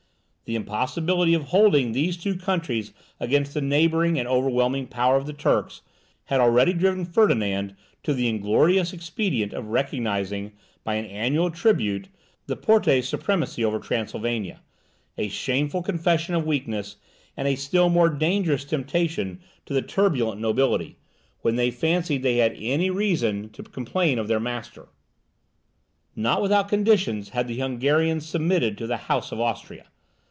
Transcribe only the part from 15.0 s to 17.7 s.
a shameful confession of weakness, and a